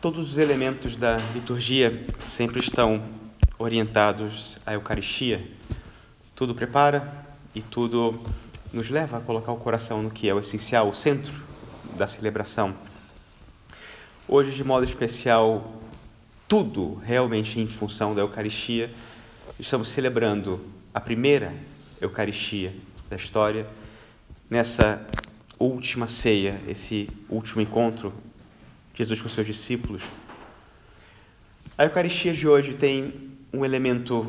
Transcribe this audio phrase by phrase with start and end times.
[0.00, 3.02] Todos os elementos da liturgia sempre estão
[3.58, 5.46] orientados à Eucaristia.
[6.34, 8.18] Tudo prepara e tudo
[8.72, 11.34] nos leva a colocar o coração no que é o essencial, o centro
[11.98, 12.74] da celebração.
[14.26, 15.70] Hoje, de modo especial,
[16.48, 18.90] tudo realmente em função da Eucaristia,
[19.58, 20.64] estamos celebrando
[20.94, 21.54] a primeira
[22.00, 22.74] Eucaristia
[23.10, 23.66] da história,
[24.48, 25.06] nessa
[25.58, 28.14] última ceia, esse último encontro
[29.00, 30.02] Jesus com seus discípulos.
[31.78, 34.26] A Eucaristia de hoje tem um elemento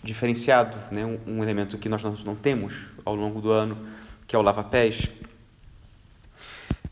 [0.00, 1.04] diferenciado, né?
[1.26, 2.72] um, elemento que nós não temos
[3.04, 3.76] ao longo do ano,
[4.28, 5.10] que é o lava-pés.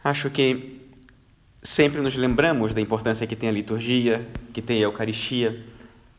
[0.03, 0.81] Acho que
[1.63, 5.65] sempre nos lembramos da importância que tem a liturgia, que tem a Eucaristia,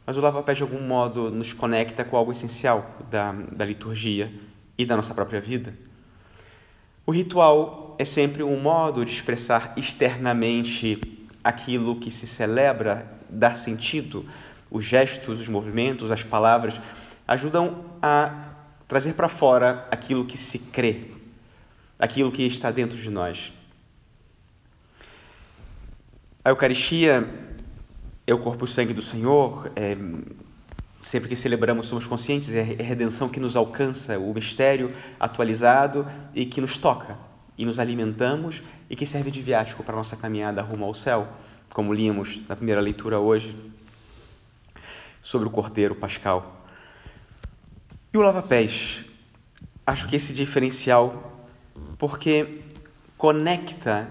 [0.06, 4.32] mas o lava-pés de algum modo nos conecta com algo essencial da, da liturgia
[4.78, 5.74] e da nossa própria vida.
[7.06, 11.00] O ritual é sempre um modo de expressar externamente
[11.44, 14.26] aquilo que se celebra, dar sentido.
[14.70, 16.80] Os gestos, os movimentos, as palavras
[17.28, 18.50] ajudam a
[18.88, 21.12] trazer para fora aquilo que se crê,
[21.98, 23.52] aquilo que está dentro de nós.
[26.44, 27.28] A Eucaristia
[28.26, 29.96] é o corpo e o sangue do Senhor, é
[31.02, 36.46] Sempre que celebramos, somos conscientes, é a redenção que nos alcança, o mistério atualizado e
[36.46, 37.18] que nos toca,
[37.58, 41.28] e nos alimentamos e que serve de viático para a nossa caminhada rumo ao céu,
[41.70, 43.56] como líamos na primeira leitura hoje
[45.22, 46.66] sobre o Cordeiro Pascal.
[48.14, 49.06] E o lava-pés?
[49.86, 51.48] Acho que esse diferencial,
[51.98, 52.62] porque
[53.18, 54.10] conecta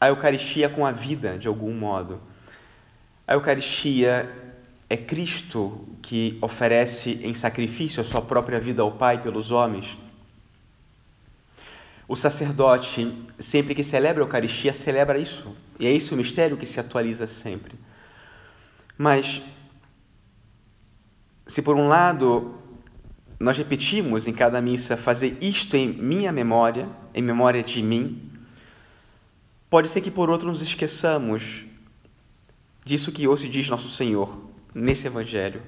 [0.00, 2.20] a Eucaristia com a vida de algum modo.
[3.26, 4.30] A Eucaristia
[4.88, 9.96] é Cristo que oferece em sacrifício a sua própria vida ao Pai pelos homens.
[12.06, 15.56] O sacerdote, sempre que celebra a Eucaristia, celebra isso.
[15.78, 17.74] E é esse o mistério que se atualiza sempre.
[18.96, 19.42] Mas,
[21.46, 22.54] se por um lado
[23.38, 28.30] nós repetimos em cada missa fazer isto em minha memória, em memória de mim,
[29.68, 31.64] pode ser que por outro nos esqueçamos
[32.84, 35.62] disso que hoje diz nosso Senhor nesse Evangelho.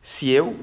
[0.00, 0.58] Se eu,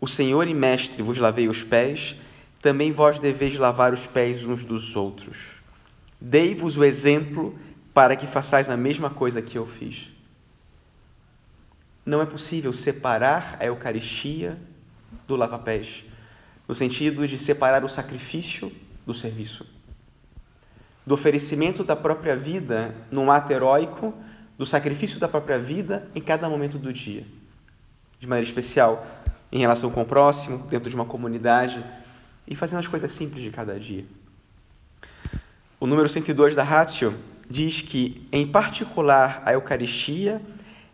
[0.00, 2.16] o Senhor e Mestre, vos lavei os pés,
[2.60, 5.38] também vós deveis lavar os pés uns dos outros.
[6.20, 7.58] Dei-vos o exemplo
[7.94, 10.10] para que façais a mesma coisa que eu fiz.
[12.04, 14.58] Não é possível separar a Eucaristia
[15.26, 16.04] do lava-pés,
[16.68, 18.70] no sentido de separar o sacrifício
[19.06, 19.66] do serviço,
[21.06, 24.14] do oferecimento da própria vida num ato heróico
[24.58, 27.26] do sacrifício da própria vida em cada momento do dia.
[28.18, 29.06] De maneira especial,
[29.50, 31.82] em relação com o próximo, dentro de uma comunidade
[32.46, 34.04] e fazendo as coisas simples de cada dia.
[35.78, 37.14] O número 102 da Ratio
[37.48, 40.40] diz que, em particular, a Eucaristia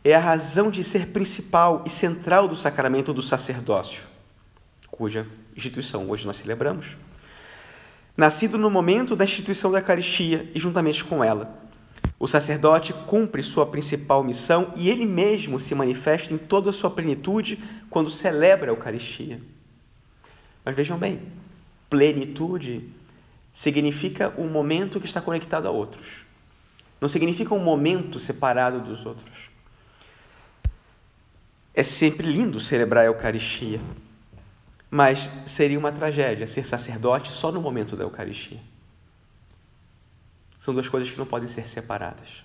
[0.04, 4.02] é a razão de ser principal e central do sacramento do sacerdócio,
[4.90, 5.26] cuja
[5.56, 6.96] instituição hoje nós celebramos.
[8.16, 11.66] Nascido no momento da instituição da Eucaristia e juntamente com ela,
[12.18, 16.90] o sacerdote cumpre sua principal missão e ele mesmo se manifesta em toda a sua
[16.90, 19.40] plenitude quando celebra a Eucaristia.
[20.66, 21.22] Mas vejam bem,
[21.88, 22.90] plenitude
[23.54, 26.26] significa um momento que está conectado a outros.
[27.00, 29.48] Não significa um momento separado dos outros.
[31.72, 33.80] É sempre lindo celebrar a Eucaristia,
[34.90, 38.58] mas seria uma tragédia ser sacerdote só no momento da Eucaristia.
[40.58, 42.42] São duas coisas que não podem ser separadas.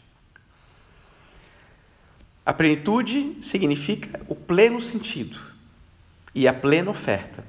[2.46, 5.40] A plenitude significa o pleno sentido
[6.36, 7.44] e a plena oferta.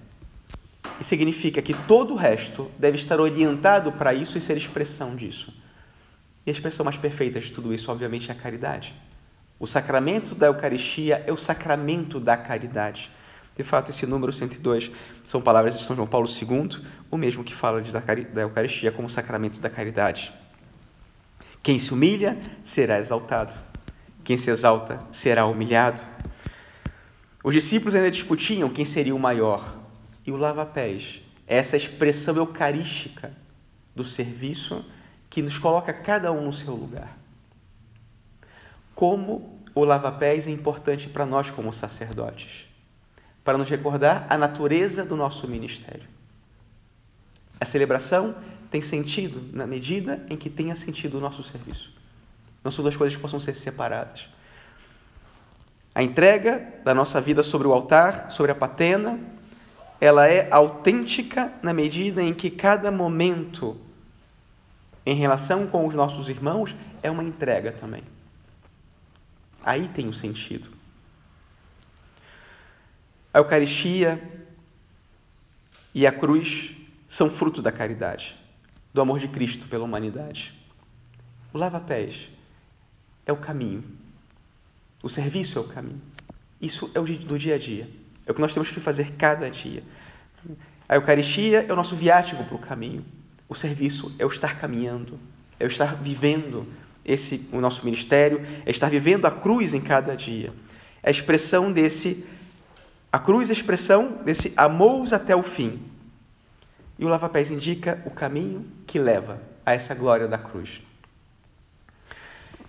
[1.02, 5.52] E significa que todo o resto deve estar orientado para isso e ser expressão disso.
[6.46, 8.94] E a expressão mais perfeita de tudo isso, obviamente, é a caridade.
[9.58, 13.10] O sacramento da Eucaristia é o sacramento da caridade.
[13.56, 14.92] De fato, esse número 102
[15.24, 16.80] são palavras de São João Paulo II,
[17.10, 20.32] o mesmo que fala da Eucaristia como sacramento da caridade.
[21.64, 23.52] Quem se humilha será exaltado,
[24.22, 26.00] quem se exalta será humilhado.
[27.42, 29.81] Os discípulos ainda discutiam quem seria o maior,
[30.26, 33.32] e o lava-pés é essa expressão eucarística
[33.94, 34.84] do serviço
[35.28, 37.16] que nos coloca cada um no seu lugar.
[38.94, 42.66] Como o lava-pés é importante para nós como sacerdotes,
[43.42, 46.08] para nos recordar a natureza do nosso ministério.
[47.60, 48.34] A celebração
[48.70, 51.92] tem sentido na medida em que tenha sentido o nosso serviço.
[52.62, 54.28] Não são duas coisas que possam ser separadas.
[55.94, 59.18] A entrega da nossa vida sobre o altar, sobre a patena,
[60.02, 63.80] ela é autêntica na medida em que cada momento
[65.06, 68.02] em relação com os nossos irmãos é uma entrega também.
[69.62, 70.68] Aí tem o sentido.
[73.32, 74.20] A Eucaristia
[75.94, 76.74] e a cruz
[77.08, 78.36] são fruto da caridade,
[78.92, 80.52] do amor de Cristo pela humanidade.
[81.52, 82.28] O lava-pés
[83.24, 83.84] é o caminho.
[85.00, 86.02] O serviço é o caminho.
[86.60, 88.01] Isso é o do dia a dia.
[88.26, 89.82] É o que nós temos que fazer cada dia.
[90.88, 93.04] A Eucaristia é o nosso viático para o caminho.
[93.48, 95.18] O serviço é o estar caminhando,
[95.58, 96.66] é o estar vivendo
[97.04, 100.52] esse o nosso ministério, é estar vivendo a cruz em cada dia.
[101.02, 102.24] É a expressão desse
[103.12, 105.82] a cruz é a expressão desse amor até o fim.
[106.98, 110.80] E o lava-pés indica o caminho que leva a essa glória da cruz.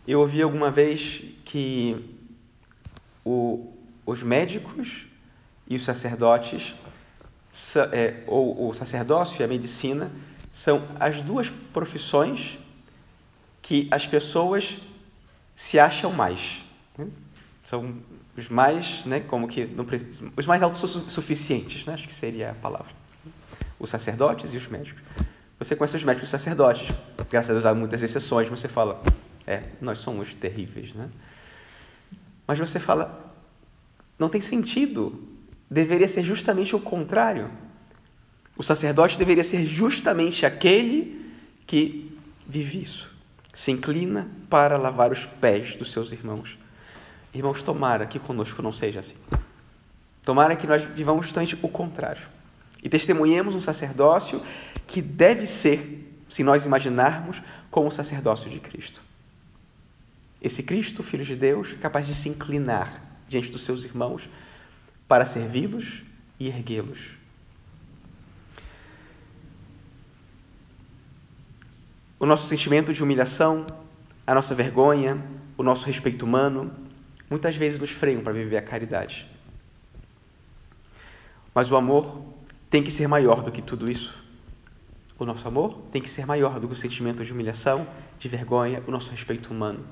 [0.06, 2.17] Eu ouvi alguma vez que
[3.23, 3.73] o,
[4.06, 5.06] os médicos
[5.68, 6.74] e os sacerdotes,
[7.92, 10.12] é, ou o sacerdócio e a medicina,
[10.51, 12.57] são as duas profissões
[13.62, 14.77] que as pessoas
[15.56, 16.62] se acham mais.
[16.98, 17.07] Né?
[17.63, 17.95] São
[18.36, 19.69] os mais, né, como que
[20.36, 21.94] os mais autossuficientes, né?
[21.94, 22.94] acho que seria a palavra.
[23.80, 25.01] Os sacerdotes e os médicos.
[25.59, 26.94] Você conhece os médicos e os sacerdotes,
[27.30, 29.01] graças a Deus há muitas exceções, você fala,
[29.45, 31.09] é, nós somos terríveis, né?
[32.45, 33.33] Mas você fala,
[34.19, 35.32] não tem sentido,
[35.73, 37.49] deveria ser justamente o contrário.
[38.55, 41.33] O sacerdote deveria ser justamente aquele
[41.65, 42.15] que
[42.47, 43.09] vive isso,
[43.53, 46.57] se inclina para lavar os pés dos seus irmãos.
[47.33, 49.15] Irmãos, tomara que conosco não seja assim.
[50.21, 52.21] Tomara que nós vivamos justamente o contrário.
[52.83, 54.41] E testemunhemos um sacerdócio
[54.85, 57.41] que deve ser, se nós imaginarmos,
[57.71, 59.01] como o sacerdócio de Cristo.
[60.39, 64.29] Esse Cristo, Filho de Deus, capaz de se inclinar diante dos seus irmãos
[65.07, 66.03] para servi-los
[66.39, 67.00] e erguê-los.
[72.19, 73.65] O nosso sentimento de humilhação,
[74.25, 75.21] a nossa vergonha,
[75.57, 76.71] o nosso respeito humano,
[77.29, 79.27] muitas vezes nos freiam para viver a caridade.
[81.53, 82.23] Mas o amor
[82.69, 84.23] tem que ser maior do que tudo isso.
[85.19, 88.81] O nosso amor tem que ser maior do que o sentimento de humilhação, de vergonha,
[88.88, 89.85] o nosso respeito humano.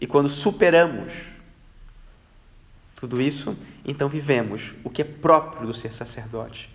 [0.00, 1.12] E quando superamos
[2.98, 6.68] tudo isso, então vivemos o que é próprio do ser sacerdote.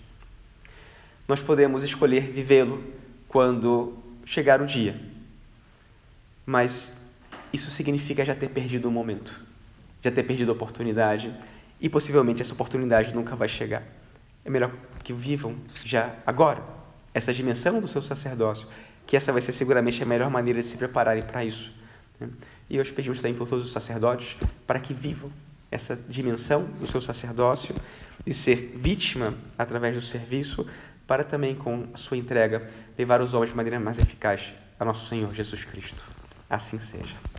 [1.28, 2.82] Nós podemos escolher vivê-lo
[3.28, 4.98] quando chegar o dia,
[6.46, 6.96] mas
[7.52, 9.38] isso significa já ter perdido o momento,
[10.02, 11.34] já ter perdido a oportunidade
[11.82, 13.84] e possivelmente essa oportunidade nunca vai chegar.
[14.46, 14.72] É melhor
[15.04, 16.64] que vivam já agora
[17.14, 18.66] essa dimensão do seu sacerdócio,
[19.06, 21.74] que essa vai ser seguramente a melhor maneira de se prepararem para isso.
[22.18, 22.30] Né?
[22.70, 25.30] E hoje pedimos também por todos os sacerdotes para que vivam
[25.74, 27.74] essa dimensão do seu sacerdócio
[28.26, 30.66] e ser vítima através do serviço,
[31.08, 35.10] para também, com a sua entrega, levar os homens de maneira mais eficaz a nosso
[35.10, 36.04] Senhor Jesus Cristo.
[36.50, 37.33] Assim seja.